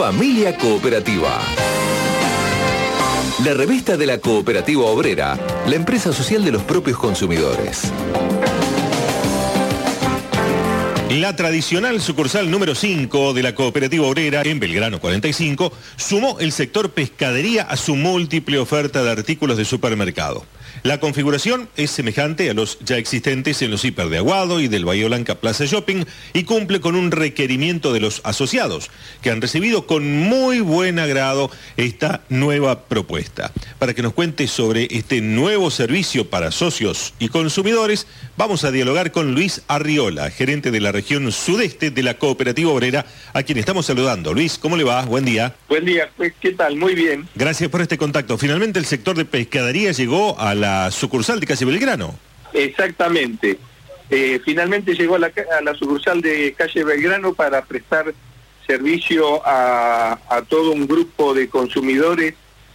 [0.00, 1.42] Familia Cooperativa.
[3.44, 7.92] La revista de la Cooperativa Obrera, la empresa social de los propios consumidores.
[11.10, 16.92] La tradicional sucursal número 5 de la Cooperativa Obrera en Belgrano 45 sumó el sector
[16.92, 20.46] pescadería a su múltiple oferta de artículos de supermercado.
[20.82, 24.86] La configuración es semejante a los ya existentes en los hiper de Aguado y del
[24.86, 28.90] Bahía Blanca Plaza Shopping y cumple con un requerimiento de los asociados,
[29.20, 33.52] que han recibido con muy buen agrado esta nueva propuesta.
[33.78, 38.06] Para que nos cuente sobre este nuevo servicio para socios y consumidores,
[38.38, 43.04] vamos a dialogar con Luis Arriola, gerente de la región sudeste de la Cooperativa Obrera,
[43.34, 44.32] a quien estamos saludando.
[44.32, 45.02] Luis, ¿cómo le va?
[45.04, 45.54] Buen día.
[45.68, 46.76] Buen día, pues, ¿qué tal?
[46.76, 47.28] Muy bien.
[47.34, 48.38] Gracias por este contacto.
[48.38, 52.14] Finalmente el sector de pescadería llegó a la sucursal de Calle Belgrano.
[52.52, 53.58] Exactamente.
[54.10, 58.12] Eh, finalmente llegó a la, sucursal de Calle Belgrano para prestar
[58.66, 62.34] servicio a, todo un grupo de consumidores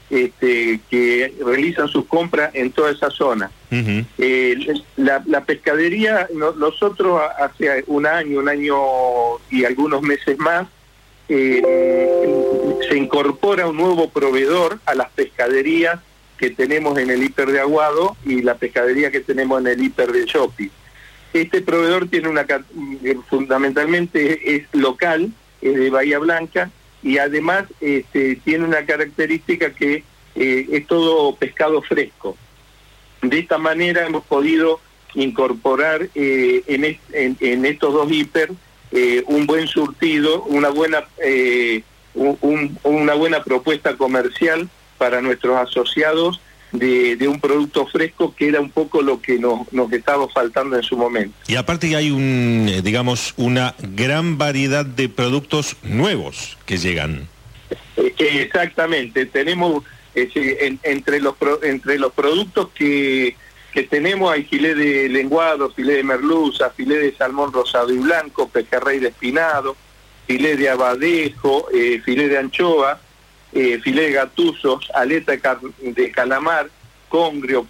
[0.10, 3.52] este, que realizan sus compras en toda esa zona.
[4.18, 4.58] Eh,
[4.96, 8.76] la, pescadería, nosotros hace un año, un año
[9.50, 10.68] y algunos meses más,
[11.28, 11.62] eh,
[12.88, 16.00] se incorpora un nuevo proveedor a las pescaderías
[16.38, 20.12] que tenemos en el hiper de Aguado y la pescadería que tenemos en el hiper
[20.12, 20.70] de Shopping.
[21.34, 22.46] Este proveedor tiene una
[23.04, 26.72] eh, fundamentalmente es local, es de Bahía Blanca
[27.04, 30.04] y además este, tiene una característica que
[30.36, 32.38] eh, es todo pescado fresco.
[33.22, 34.80] De esta manera hemos podido
[35.14, 38.52] incorporar eh, en, estos dos hiper
[39.28, 41.04] un buen surtido, una buena,
[42.84, 46.42] una buena propuesta comercial para nuestros asociados
[46.80, 50.84] de, un producto fresco que era un poco lo que nos, nos estaba faltando en
[50.84, 51.36] su momento.
[51.48, 57.28] Y aparte hay un, eh, digamos, una gran variedad de productos nuevos que llegan.
[57.98, 63.36] Eh, exactamente, tenemos eh, entre, los, entre los productos que,
[63.72, 68.50] que tenemos hay filé de lenguado, filé de merluza, filé de salmón rosado y blanco,
[68.50, 69.76] pejerrey de espinado,
[70.28, 71.68] filé de abadejo,
[72.04, 73.00] filé de anchoa,
[73.56, 75.34] eh, filé de gatuzos, aleta
[75.80, 76.70] de calamar,
[77.08, 77.66] congrio,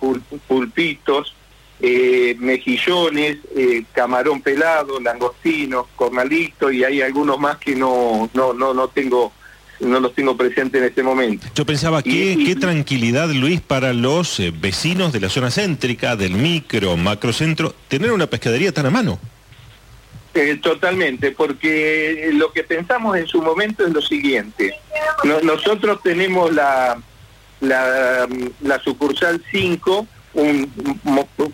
[0.47, 1.35] pulpitos,
[1.79, 8.73] eh, mejillones, eh, camarón pelado, langostino, cornalito y hay algunos más que no, no, no,
[8.73, 9.31] no tengo
[9.81, 11.45] no los tengo presentes en este momento.
[11.53, 16.95] Yo pensaba, que qué tranquilidad, Luis, para los vecinos de la zona céntrica, del micro,
[16.95, 19.19] macrocentro, tener una pescadería tan a mano.
[20.37, 24.77] Eh, totalmente, porque lo que pensamos en su momento es lo siguiente.
[25.43, 27.01] nosotros tenemos la,
[27.61, 30.05] la, sucursal 5,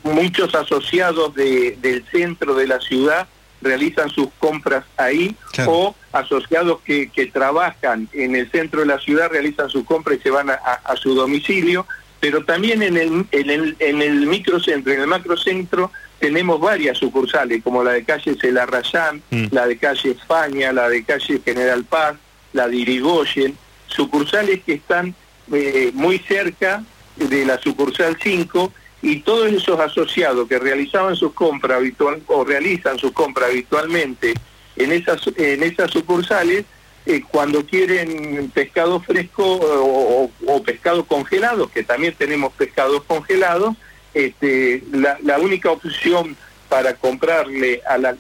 [0.02, 3.28] muchos asociados del centro de la ciudad
[3.62, 5.36] realizan sus compras ahí
[5.68, 10.32] o asociados que, trabajan en el centro de la ciudad realizan sus compras y se
[10.32, 11.86] van a, su domicilio,
[12.20, 15.92] pero también en el, en el, en el microcentro, en el macrocentro
[16.32, 19.48] tenemos varias sucursales, como la de calle Celarrayán, mm.
[19.52, 22.16] la de calle España, la de calle General Paz,
[22.54, 25.14] la de Irigoyen, sucursales que están
[25.52, 26.86] eh, muy cerca
[27.18, 28.72] de la sucursal 5
[29.02, 34.34] y todos esos asociados que realizaban sus compras habitual o realizan sus compras habitualmente
[34.78, 36.64] en esas en esas sucursales
[37.06, 43.76] eh, cuando quieren pescado fresco o, o pescado congelado que también tenemos pescados congelados
[44.14, 46.36] este, la, única opción
[46.70, 48.16] para comprarle a, la,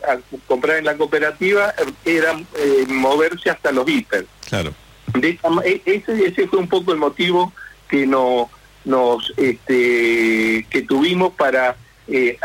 [0.47, 1.73] comprar en la cooperativa
[2.05, 4.25] era eh, moverse hasta los hiper.
[4.49, 4.73] Claro.
[5.21, 7.53] E, ese, ese fue un poco el motivo
[7.89, 8.49] que no,
[8.85, 11.75] nos este, que tuvimos para
[12.07, 12.37] eh,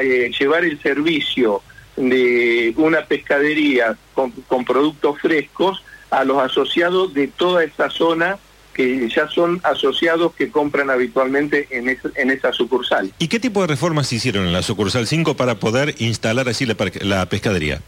[0.00, 1.62] eh, llevar el servicio
[1.96, 8.38] de una pescadería con, con productos frescos a los asociados de toda esta zona
[8.78, 13.12] que ya son asociados que compran habitualmente en, en esa sucursal.
[13.18, 16.64] ¿Y qué tipo de reformas se hicieron en la sucursal 5 para poder instalar así
[16.64, 17.82] la, pescadería?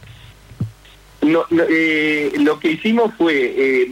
[1.69, 3.87] Eh, lo que hicimos fue eh,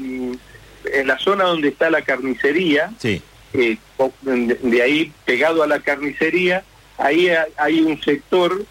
[0.94, 3.21] en la zona donde está la carnicería, sí.
[3.53, 3.77] Eh,
[4.25, 6.65] de ahí pegado a la carnicería,
[6.97, 8.65] ahí hay un sector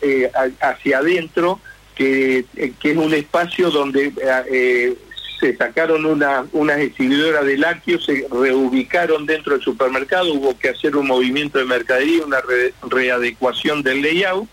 [0.60, 1.60] hacia adentro
[1.94, 2.44] que,
[2.78, 4.12] que, es un espacio donde
[5.38, 10.96] se sacaron una, unas exhibidoras de lácteos, se reubicaron dentro del supermercado, hubo que hacer
[10.96, 12.38] un movimiento de mercadería, una
[12.88, 14.48] readecuación del layout,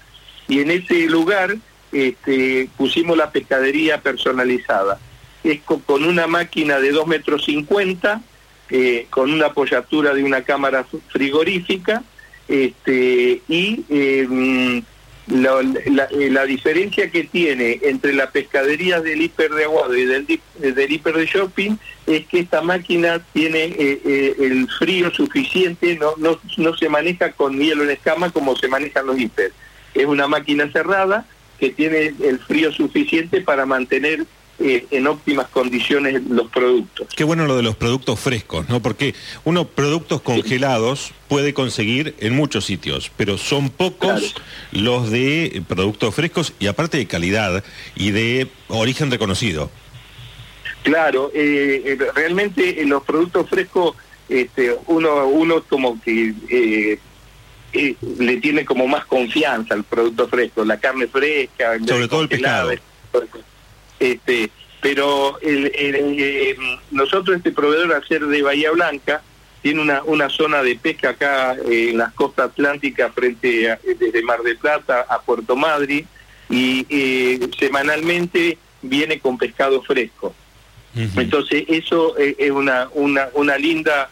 [0.48, 1.56] y en ese lugar
[1.92, 5.00] este, pusimos la pescadería personalizada.
[5.44, 8.22] Es con, una máquina de 2 metros 50,
[8.70, 12.04] eh, con una apoyatura de una cámara frigorífica,
[12.48, 14.84] este, y em,
[15.28, 20.28] la, diferencia que tiene entre la pescadería del hiper de aguado y del,
[20.60, 26.78] del hiper de shopping es que esta máquina tiene el frío suficiente, no, no, no
[26.78, 29.52] se maneja con hielo en escama como se manejan los hiper.
[29.94, 31.26] Es una máquina cerrada
[31.60, 34.26] que tiene el frío suficiente para mantener
[34.58, 37.10] eh, en óptimas condiciones los productos.
[37.14, 38.82] Qué bueno lo de los productos frescos, ¿no?
[38.82, 39.14] Porque
[39.44, 44.34] uno productos congelados puede conseguir en muchos sitios, pero son pocos
[44.72, 47.66] los de productos frescos y aparte de calidad
[47.98, 49.70] y de origen reconocido.
[50.84, 53.98] Claro, eh, eh, realmente los productos frescos
[54.30, 56.98] este, uno, uno como que
[57.74, 62.72] le tiene como más confianza al producto fresco, la carne fresca, sobre todo el pescado.
[64.00, 64.50] Este,
[64.82, 66.56] pero el, eh,
[66.92, 69.22] nosotros, este proveedor, al ser de Bahía Blanca,
[69.62, 74.22] tiene una, una zona de pesca acá eh, en las costas atlánticas frente a, desde
[74.22, 76.06] Mar de Plata a Puerto Madrid
[76.50, 80.36] y eh, semanalmente viene con pescado fresco.
[81.18, 84.10] Entonces eso es una, una, una linda,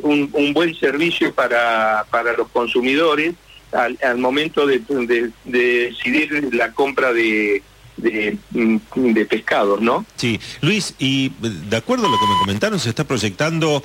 [0.00, 3.34] un, un, buen servicio para, para los consumidores
[3.72, 7.62] al, al momento de, de, decidir la compra de,
[8.02, 10.04] de, mm, de pescados, ¿no?
[10.16, 13.82] Sí, Luis, y de acuerdo a lo que me comentaron, ¿se está proyectando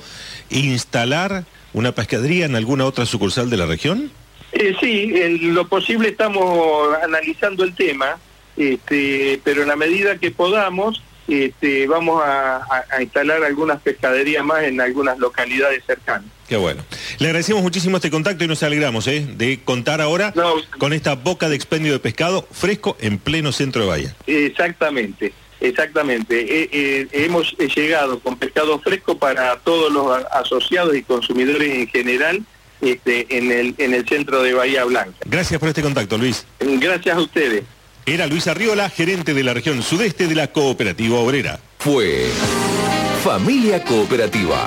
[0.50, 4.10] instalar una pescadería en alguna otra sucursal de la región?
[4.52, 8.18] Eh, sí, en lo posible estamos analizando el tema,
[8.56, 12.60] este, pero en la medida que podamos, este, vamos a,
[13.00, 16.28] instalar algunas pescaderías más en algunas localidades cercanas.
[16.48, 16.82] Qué bueno.
[17.18, 19.26] Le agradecemos muchísimo este contacto y nos alegramos ¿eh?
[19.36, 20.32] de contar ahora
[20.78, 24.16] con esta boca de expendio de pescado fresco en pleno centro de Bahía.
[24.26, 26.40] Exactamente, exactamente.
[26.40, 32.42] Eh, eh, hemos llegado con pescado fresco para todos los asociados y consumidores en general
[32.80, 35.18] este, en, el, en el centro de Bahía Blanca.
[35.26, 36.46] Gracias por este contacto, Luis.
[36.60, 37.64] Gracias a ustedes.
[38.08, 41.60] Era Luis Arriola, gerente de la región sudeste de la Cooperativa Obrera.
[41.78, 42.30] Fue
[43.22, 44.66] Familia Cooperativa.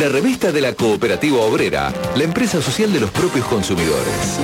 [0.00, 4.40] La revista de la Cooperativa Obrera, la empresa social de los propios consumidores.